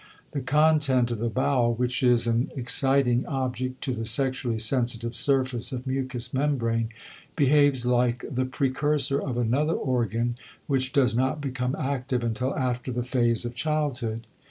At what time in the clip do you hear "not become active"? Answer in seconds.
11.15-12.23